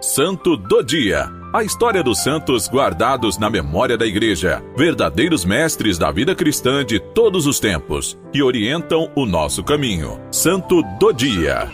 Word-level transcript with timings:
Santo 0.00 0.56
do 0.56 0.82
Dia. 0.82 1.30
A 1.54 1.64
história 1.64 2.02
dos 2.02 2.22
santos 2.22 2.68
guardados 2.68 3.38
na 3.38 3.48
memória 3.48 3.96
da 3.96 4.06
Igreja, 4.06 4.62
verdadeiros 4.76 5.44
mestres 5.44 5.96
da 5.96 6.10
vida 6.10 6.34
cristã 6.34 6.84
de 6.84 7.00
todos 7.00 7.46
os 7.46 7.58
tempos, 7.58 8.18
que 8.30 8.42
orientam 8.42 9.10
o 9.16 9.24
nosso 9.24 9.64
caminho. 9.64 10.20
Santo 10.30 10.82
do 11.00 11.12
Dia. 11.12 11.72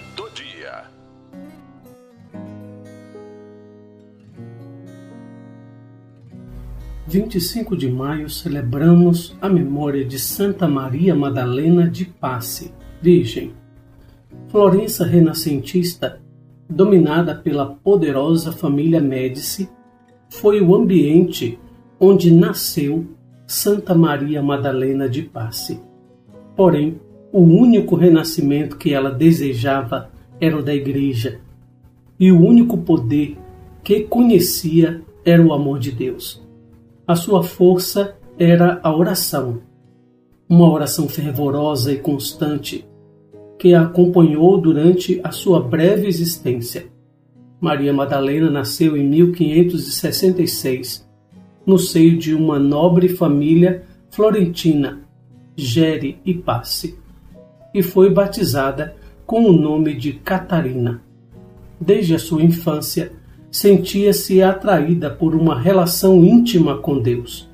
25 7.08 7.76
de 7.76 7.90
maio 7.90 8.30
celebramos 8.30 9.36
a 9.38 9.46
memória 9.46 10.02
de 10.02 10.18
Santa 10.18 10.66
Maria 10.66 11.14
Madalena 11.14 11.86
de 11.86 12.06
Passe, 12.06 12.72
Virgem. 13.02 13.52
Florença 14.48 15.04
renascentista, 15.04 16.21
dominada 16.68 17.34
pela 17.34 17.66
poderosa 17.66 18.52
família 18.52 19.00
Médici, 19.00 19.68
foi 20.28 20.60
o 20.60 20.74
ambiente 20.74 21.58
onde 22.00 22.30
nasceu 22.30 23.06
Santa 23.46 23.94
Maria 23.94 24.42
Madalena 24.42 25.08
de 25.08 25.22
Passe. 25.22 25.80
Porém, 26.56 27.00
o 27.32 27.40
único 27.40 27.96
renascimento 27.96 28.76
que 28.76 28.92
ela 28.92 29.10
desejava 29.10 30.10
era 30.40 30.56
o 30.56 30.62
da 30.62 30.74
Igreja, 30.74 31.40
e 32.18 32.32
o 32.32 32.40
único 32.40 32.78
poder 32.78 33.36
que 33.82 34.00
conhecia 34.00 35.02
era 35.24 35.42
o 35.42 35.52
amor 35.52 35.78
de 35.78 35.92
Deus. 35.92 36.42
A 37.06 37.14
sua 37.14 37.42
força 37.42 38.16
era 38.38 38.80
a 38.82 38.94
oração, 38.94 39.60
uma 40.48 40.70
oração 40.70 41.08
fervorosa 41.08 41.92
e 41.92 41.98
constante 41.98 42.84
que 43.62 43.72
a 43.74 43.82
acompanhou 43.82 44.60
durante 44.60 45.20
a 45.22 45.30
sua 45.30 45.60
breve 45.60 46.08
existência. 46.08 46.86
Maria 47.60 47.92
Madalena 47.92 48.50
nasceu 48.50 48.96
em 48.96 49.08
1566, 49.08 51.08
no 51.64 51.78
seio 51.78 52.18
de 52.18 52.34
uma 52.34 52.58
nobre 52.58 53.08
família 53.08 53.84
florentina, 54.10 55.02
Gere 55.54 56.18
e 56.24 56.34
Passe, 56.34 56.98
e 57.72 57.84
foi 57.84 58.10
batizada 58.10 58.96
com 59.24 59.44
o 59.44 59.52
nome 59.52 59.94
de 59.94 60.14
Catarina. 60.14 61.00
Desde 61.80 62.16
a 62.16 62.18
sua 62.18 62.42
infância, 62.42 63.12
sentia-se 63.48 64.42
atraída 64.42 65.08
por 65.08 65.36
uma 65.36 65.56
relação 65.56 66.24
íntima 66.24 66.78
com 66.78 66.98
Deus. 66.98 67.48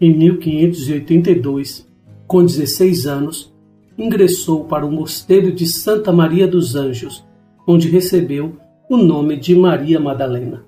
Em 0.00 0.16
1582, 0.16 1.86
com 2.26 2.42
16 2.42 3.06
anos, 3.06 3.54
ingressou 3.98 4.64
para 4.64 4.84
o 4.84 4.90
mosteiro 4.90 5.52
de 5.52 5.66
Santa 5.66 6.12
Maria 6.12 6.46
dos 6.46 6.74
Anjos, 6.76 7.24
onde 7.66 7.88
recebeu 7.88 8.56
o 8.88 8.96
nome 8.96 9.36
de 9.36 9.54
Maria 9.54 9.98
Madalena. 9.98 10.64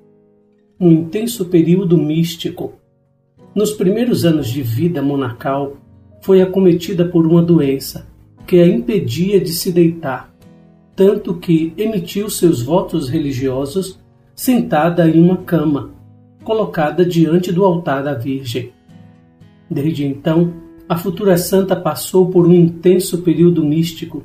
Um 0.80 0.90
intenso 0.90 1.46
período 1.46 1.96
místico. 1.96 2.74
Nos 3.54 3.72
primeiros 3.72 4.24
anos 4.24 4.48
de 4.48 4.62
vida 4.62 5.02
monacal, 5.02 5.76
foi 6.20 6.42
acometida 6.42 7.04
por 7.04 7.26
uma 7.26 7.42
doença 7.42 8.06
que 8.46 8.58
a 8.60 8.66
impedia 8.66 9.40
de 9.40 9.50
se 9.50 9.70
deitar, 9.70 10.32
tanto 10.96 11.34
que 11.34 11.72
emitiu 11.76 12.28
seus 12.30 12.62
votos 12.62 13.08
religiosos 13.08 14.00
sentada 14.34 15.08
em 15.08 15.20
uma 15.20 15.38
cama, 15.38 15.90
colocada 16.42 17.04
diante 17.04 17.52
do 17.52 17.64
altar 17.64 18.02
da 18.02 18.14
Virgem. 18.14 18.72
Desde 19.70 20.06
então, 20.06 20.52
a 20.88 20.96
futura 20.96 21.36
santa 21.36 21.76
passou 21.76 22.30
por 22.30 22.46
um 22.46 22.54
intenso 22.54 23.18
período 23.18 23.62
místico, 23.62 24.22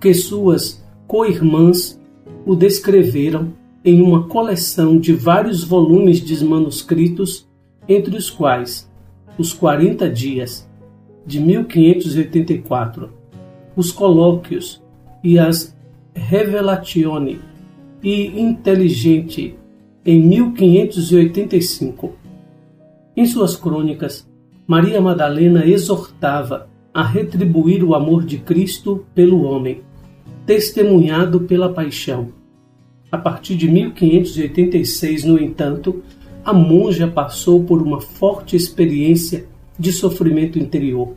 que 0.00 0.14
suas 0.14 0.82
co-irmãs 1.06 2.00
o 2.46 2.54
descreveram 2.54 3.52
em 3.84 4.00
uma 4.00 4.26
coleção 4.26 4.98
de 4.98 5.12
vários 5.12 5.62
volumes 5.62 6.20
de 6.20 6.42
manuscritos, 6.44 7.46
entre 7.88 8.16
os 8.16 8.30
quais 8.30 8.90
os 9.38 9.52
40 9.52 10.08
dias 10.08 10.66
de 11.26 11.38
1584, 11.40 13.10
os 13.76 13.92
colóquios 13.92 14.82
e 15.22 15.38
as 15.38 15.76
Revelatione 16.14 17.38
e 18.02 18.40
inteligente 18.40 19.54
em 20.04 20.18
1585. 20.18 22.14
Em 23.14 23.26
suas 23.26 23.54
crônicas, 23.54 24.26
Maria 24.66 25.00
Madalena 25.00 25.66
exortava 25.66 26.68
a 26.92 27.02
retribuir 27.02 27.84
o 27.84 27.94
amor 27.94 28.24
de 28.24 28.38
Cristo 28.38 29.06
pelo 29.14 29.42
homem, 29.42 29.82
testemunhado 30.44 31.40
pela 31.40 31.72
paixão. 31.72 32.28
A 33.10 33.18
partir 33.18 33.54
de 33.56 33.68
1586, 33.68 35.24
no 35.24 35.38
entanto, 35.40 36.02
a 36.44 36.52
monja 36.52 37.06
passou 37.06 37.64
por 37.64 37.80
uma 37.80 38.00
forte 38.00 38.56
experiência 38.56 39.46
de 39.78 39.92
sofrimento 39.92 40.58
interior. 40.58 41.14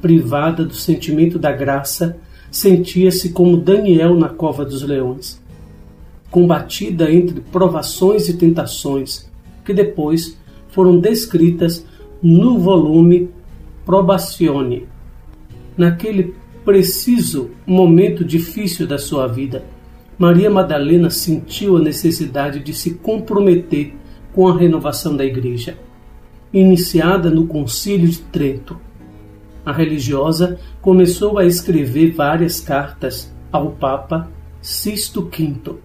Privada 0.00 0.64
do 0.64 0.74
sentimento 0.74 1.38
da 1.38 1.52
graça, 1.52 2.16
sentia-se 2.50 3.30
como 3.30 3.56
Daniel 3.56 4.14
na 4.16 4.28
cova 4.28 4.64
dos 4.64 4.82
leões 4.82 5.40
combatida 6.30 7.12
entre 7.12 7.40
provações 7.40 8.28
e 8.28 8.34
tentações, 8.34 9.28
que 9.64 9.74
depois 9.74 10.38
foram 10.68 10.98
descritas 10.98 11.84
no 12.22 12.58
volume 12.58 13.30
Probazione. 13.84 14.86
Naquele 15.76 16.34
preciso 16.64 17.50
momento 17.66 18.24
difícil 18.24 18.86
da 18.86 18.98
sua 18.98 19.26
vida, 19.26 19.64
Maria 20.18 20.50
Madalena 20.50 21.08
sentiu 21.08 21.76
a 21.76 21.80
necessidade 21.80 22.60
de 22.60 22.74
se 22.74 22.94
comprometer 22.94 23.94
com 24.34 24.46
a 24.46 24.56
renovação 24.56 25.16
da 25.16 25.24
Igreja, 25.24 25.78
iniciada 26.52 27.30
no 27.30 27.46
Concílio 27.46 28.08
de 28.08 28.18
Trento. 28.20 28.78
A 29.64 29.72
religiosa 29.72 30.58
começou 30.80 31.38
a 31.38 31.46
escrever 31.46 32.12
várias 32.12 32.60
cartas 32.60 33.34
ao 33.50 33.70
Papa 33.70 34.30
Sisto 34.60 35.22
V 35.22 35.78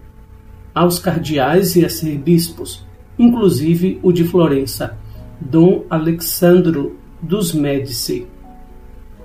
aos 0.74 0.98
cardeais 0.98 1.74
e 1.74 1.84
arcebispos, 1.84 2.84
inclusive 3.18 3.98
o 4.02 4.12
de 4.12 4.24
Florença, 4.24 4.98
Dom 5.40 5.84
Alexandro 5.90 6.96
dos 7.20 7.52
Médici, 7.52 8.26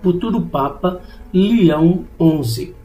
futuro 0.01 0.41
Papa 0.41 1.01
Leão 1.33 2.05
XI. 2.43 2.75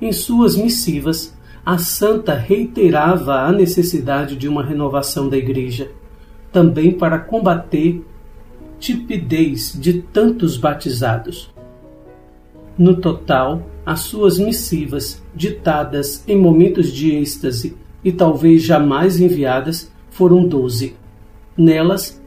Em 0.00 0.12
suas 0.12 0.56
missivas, 0.56 1.36
a 1.64 1.78
santa 1.78 2.34
reiterava 2.34 3.42
a 3.42 3.52
necessidade 3.52 4.36
de 4.36 4.48
uma 4.48 4.62
renovação 4.62 5.28
da 5.28 5.36
Igreja, 5.36 5.90
também 6.52 6.90
para 6.90 7.18
combater 7.18 8.04
tipidez 8.78 9.72
de 9.80 10.02
tantos 10.02 10.56
batizados. 10.56 11.54
No 12.76 12.96
total, 12.96 13.62
as 13.86 14.00
suas 14.00 14.36
missivas, 14.36 15.22
ditadas 15.34 16.24
em 16.26 16.36
momentos 16.36 16.92
de 16.92 17.14
êxtase 17.14 17.76
e 18.04 18.10
talvez 18.10 18.62
jamais 18.62 19.20
enviadas, 19.20 19.92
foram 20.10 20.46
doze. 20.46 20.96
Nelas, 21.56 22.20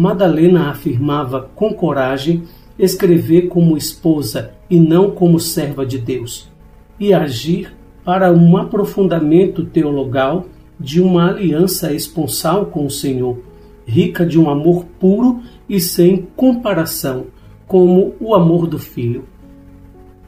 Madalena 0.00 0.70
afirmava 0.70 1.50
com 1.54 1.74
coragem 1.74 2.44
escrever 2.78 3.48
como 3.48 3.76
esposa 3.76 4.52
e 4.70 4.80
não 4.80 5.10
como 5.10 5.38
serva 5.38 5.84
de 5.84 5.98
Deus, 5.98 6.50
e 6.98 7.12
agir 7.12 7.76
para 8.02 8.32
um 8.32 8.56
aprofundamento 8.56 9.62
teologal 9.62 10.46
de 10.78 11.02
uma 11.02 11.28
aliança 11.28 11.92
esponsal 11.92 12.64
com 12.64 12.86
o 12.86 12.90
Senhor, 12.90 13.40
rica 13.86 14.24
de 14.24 14.38
um 14.38 14.48
amor 14.48 14.86
puro 14.98 15.42
e 15.68 15.78
sem 15.78 16.26
comparação, 16.34 17.26
como 17.66 18.14
o 18.18 18.34
amor 18.34 18.66
do 18.66 18.78
Filho. 18.78 19.24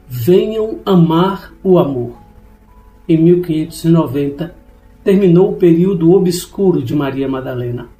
Venham 0.07 0.81
amar 0.85 1.51
o 1.63 1.79
amor 1.79 2.19
em 3.09 3.17
1590, 3.17 4.53
terminou 5.03 5.49
o 5.49 5.55
período 5.55 6.11
obscuro 6.11 6.83
de 6.83 6.95
Maria 6.95 7.27
Madalena. 7.27 7.92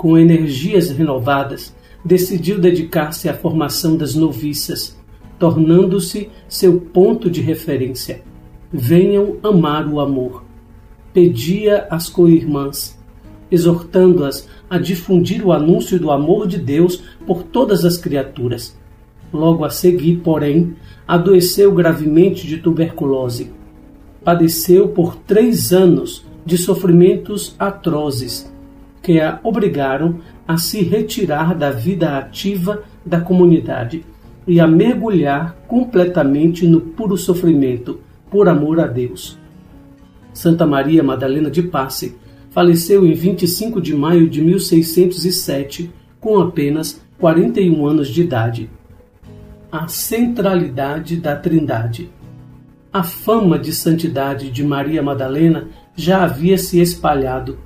Com 0.00 0.16
energias 0.16 0.88
renovadas, 0.88 1.76
decidiu 2.02 2.58
dedicar-se 2.58 3.28
à 3.28 3.34
formação 3.34 3.98
das 3.98 4.14
noviças, 4.14 4.98
tornando-se 5.38 6.30
seu 6.48 6.80
ponto 6.80 7.30
de 7.30 7.42
referência. 7.42 8.22
Venham 8.72 9.36
amar 9.42 9.86
o 9.86 10.00
amor. 10.00 10.42
Pedia 11.12 11.86
às 11.90 12.08
co-irmãs, 12.08 12.98
exortando-as 13.50 14.48
a 14.70 14.78
difundir 14.78 15.44
o 15.46 15.52
anúncio 15.52 16.00
do 16.00 16.10
amor 16.10 16.48
de 16.48 16.56
Deus 16.56 17.02
por 17.26 17.42
todas 17.42 17.84
as 17.84 17.98
criaturas. 17.98 18.74
Logo 19.30 19.66
a 19.66 19.68
seguir, 19.68 20.22
porém, 20.24 20.76
adoeceu 21.06 21.74
gravemente 21.74 22.46
de 22.46 22.56
tuberculose 22.56 23.50
padeceu 24.24 24.88
por 24.88 25.16
três 25.16 25.72
anos 25.72 26.24
de 26.44 26.58
sofrimentos 26.58 27.54
atrozes 27.58 28.50
que 29.02 29.20
a 29.20 29.40
obrigaram 29.42 30.20
a 30.46 30.56
se 30.56 30.82
retirar 30.82 31.54
da 31.54 31.70
vida 31.70 32.18
ativa 32.18 32.82
da 33.04 33.20
comunidade 33.20 34.04
e 34.46 34.58
a 34.60 34.66
mergulhar 34.66 35.56
completamente 35.68 36.66
no 36.66 36.80
puro 36.80 37.16
sofrimento 37.16 38.00
por 38.30 38.48
amor 38.48 38.80
a 38.80 38.86
Deus. 38.86 39.38
Santa 40.32 40.66
Maria 40.66 41.02
Madalena 41.02 41.50
de 41.50 41.62
Passe 41.62 42.16
faleceu 42.50 43.06
em 43.06 43.14
25 43.14 43.80
de 43.80 43.94
maio 43.94 44.28
de 44.28 44.42
1607, 44.42 45.90
com 46.20 46.40
apenas 46.40 47.00
41 47.18 47.86
anos 47.86 48.08
de 48.08 48.22
idade. 48.22 48.70
A 49.70 49.86
centralidade 49.86 51.16
da 51.16 51.36
Trindade. 51.36 52.10
A 52.92 53.04
fama 53.04 53.56
de 53.58 53.72
santidade 53.72 54.50
de 54.50 54.64
Maria 54.64 55.02
Madalena 55.02 55.68
já 55.94 56.24
havia 56.24 56.58
se 56.58 56.80
espalhado, 56.80 57.58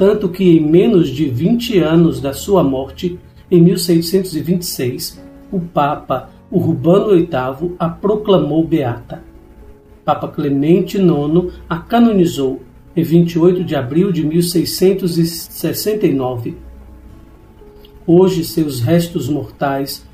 tanto 0.00 0.28
que 0.30 0.56
em 0.56 0.66
menos 0.66 1.10
de 1.10 1.28
20 1.28 1.78
anos 1.78 2.22
da 2.22 2.32
sua 2.32 2.64
morte, 2.64 3.18
em 3.50 3.60
1626, 3.60 5.22
o 5.52 5.60
Papa 5.60 6.30
Urbano 6.50 7.14
VIII 7.14 7.74
a 7.78 7.86
proclamou 7.86 8.66
beata. 8.66 9.22
Papa 10.02 10.26
Clemente 10.28 10.96
IX 10.96 11.52
a 11.68 11.76
canonizou 11.76 12.62
em 12.96 13.02
28 13.02 13.62
de 13.62 13.76
abril 13.76 14.10
de 14.10 14.24
1669. 14.24 16.56
Hoje 18.06 18.42
seus 18.42 18.80
restos 18.80 19.28
mortais, 19.28 20.08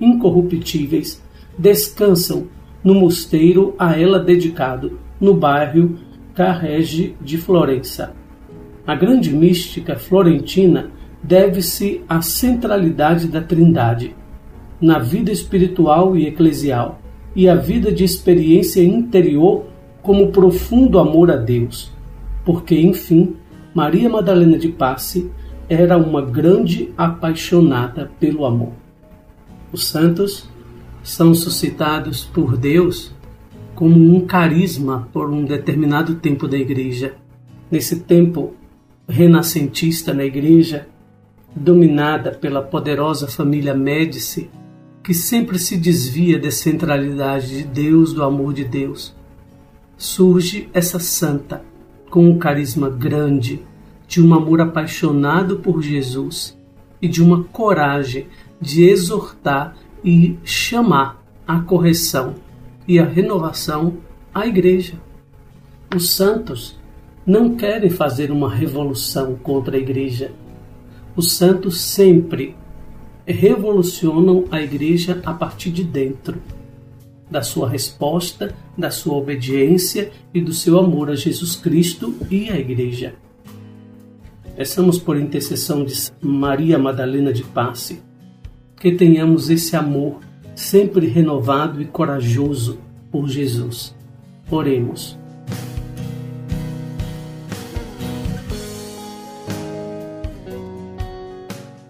incorruptíveis, 0.00 1.22
descansam 1.56 2.48
no 2.82 2.92
mosteiro 2.92 3.72
a 3.78 3.96
ela 3.96 4.18
dedicado, 4.18 4.98
no 5.20 5.32
bairro 5.32 5.96
Carrege 6.34 7.14
de 7.20 7.38
Florença. 7.38 8.18
A 8.88 8.94
grande 8.94 9.30
mística 9.30 9.96
florentina 9.96 10.90
deve-se 11.22 12.00
à 12.08 12.22
centralidade 12.22 13.28
da 13.28 13.42
Trindade 13.42 14.16
na 14.80 14.98
vida 14.98 15.30
espiritual 15.30 16.16
e 16.16 16.26
eclesial 16.26 16.98
e 17.36 17.50
a 17.50 17.54
vida 17.54 17.92
de 17.92 18.02
experiência 18.02 18.82
interior 18.82 19.66
como 20.00 20.32
profundo 20.32 20.98
amor 20.98 21.30
a 21.30 21.36
Deus, 21.36 21.92
porque, 22.46 22.80
enfim, 22.80 23.36
Maria 23.74 24.08
Madalena 24.08 24.56
de 24.56 24.70
Passe 24.70 25.30
era 25.68 25.98
uma 25.98 26.22
grande 26.22 26.88
apaixonada 26.96 28.10
pelo 28.18 28.46
amor. 28.46 28.72
Os 29.70 29.86
santos 29.86 30.48
são 31.02 31.34
suscitados 31.34 32.24
por 32.24 32.56
Deus 32.56 33.14
como 33.74 33.98
um 33.98 34.22
carisma 34.22 35.06
por 35.12 35.28
um 35.28 35.44
determinado 35.44 36.14
tempo 36.14 36.48
da 36.48 36.56
igreja. 36.56 37.16
Nesse 37.70 38.00
tempo 38.00 38.54
renascentista 39.08 40.12
na 40.12 40.24
igreja, 40.24 40.86
dominada 41.56 42.32
pela 42.32 42.60
poderosa 42.60 43.26
família 43.26 43.74
Médici, 43.74 44.50
que 45.02 45.14
sempre 45.14 45.58
se 45.58 45.78
desvia 45.78 46.38
da 46.38 46.50
centralidade 46.50 47.48
de 47.48 47.64
Deus, 47.64 48.12
do 48.12 48.22
amor 48.22 48.52
de 48.52 48.64
Deus, 48.64 49.16
surge 49.96 50.68
essa 50.74 50.98
santa 50.98 51.64
com 52.10 52.28
um 52.28 52.38
carisma 52.38 52.90
grande, 52.90 53.64
de 54.06 54.22
um 54.22 54.34
amor 54.34 54.60
apaixonado 54.60 55.58
por 55.58 55.82
Jesus 55.82 56.56
e 57.00 57.08
de 57.08 57.22
uma 57.22 57.44
coragem 57.44 58.26
de 58.60 58.84
exortar 58.84 59.76
e 60.04 60.36
chamar 60.44 61.22
a 61.46 61.60
correção 61.60 62.34
e 62.86 62.98
a 62.98 63.04
renovação 63.04 63.98
à 64.34 64.46
igreja. 64.46 64.94
Os 65.94 66.10
santos 66.14 66.78
não 67.28 67.54
querem 67.56 67.90
fazer 67.90 68.30
uma 68.30 68.50
revolução 68.50 69.36
contra 69.36 69.76
a 69.76 69.78
igreja. 69.78 70.32
Os 71.14 71.32
santos 71.32 71.78
sempre 71.78 72.56
revolucionam 73.26 74.46
a 74.50 74.62
igreja 74.62 75.20
a 75.26 75.34
partir 75.34 75.70
de 75.70 75.84
dentro, 75.84 76.40
da 77.30 77.42
sua 77.42 77.68
resposta, 77.68 78.56
da 78.78 78.90
sua 78.90 79.14
obediência 79.18 80.10
e 80.32 80.40
do 80.40 80.54
seu 80.54 80.78
amor 80.78 81.10
a 81.10 81.14
Jesus 81.14 81.54
Cristo 81.54 82.14
e 82.30 82.48
à 82.48 82.58
igreja. 82.58 83.14
Peçamos 84.56 84.98
por 84.98 85.18
intercessão 85.18 85.84
de 85.84 85.94
Maria 86.22 86.78
Madalena 86.78 87.30
de 87.30 87.44
Passe 87.44 88.00
que 88.80 88.92
tenhamos 88.92 89.50
esse 89.50 89.76
amor 89.76 90.20
sempre 90.54 91.06
renovado 91.06 91.82
e 91.82 91.84
corajoso 91.84 92.78
por 93.10 93.28
Jesus. 93.28 93.94
Oremos. 94.50 95.18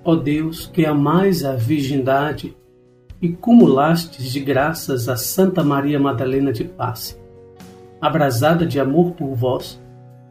Ó 0.09 0.17
Deus, 0.17 0.71
que 0.73 0.87
amais 0.87 1.45
a 1.45 1.55
virgindade 1.55 2.57
e 3.21 3.29
cumulastes 3.29 4.33
de 4.33 4.41
graças 4.41 5.07
a 5.07 5.19
Santa 5.19 5.63
Maria 5.63 6.01
Madalena 6.01 6.51
de 6.51 6.65
Passe, 6.65 7.19
abrasada 8.01 8.65
de 8.65 8.81
amor 8.81 9.13
por 9.13 9.35
vós, 9.35 9.79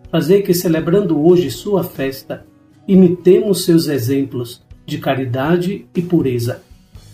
fazei 0.09 0.41
que, 0.41 0.51
celebrando 0.51 1.23
hoje 1.23 1.51
sua 1.51 1.83
festa, 1.83 2.43
imitemos 2.87 3.65
seus 3.65 3.87
exemplos 3.87 4.65
de 4.83 4.97
caridade 4.97 5.85
e 5.95 6.01
pureza. 6.01 6.63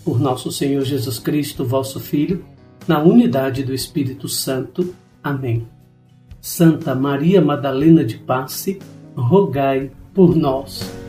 Por 0.06 0.18
nosso 0.18 0.50
Senhor 0.50 0.86
Jesus 0.86 1.20
Cristo, 1.20 1.66
vosso 1.66 2.00
Filho, 2.00 2.46
na 2.88 3.04
unidade 3.04 3.62
do 3.62 3.74
Espírito 3.74 4.30
Santo. 4.30 4.96
Amém. 5.22 5.68
Santa 6.40 6.96
Maria 6.96 7.42
Madalena 7.42 8.06
de 8.06 8.18
Passe, 8.20 8.80
rogai 9.18 9.92
por 10.14 10.34
nós. 10.34 11.03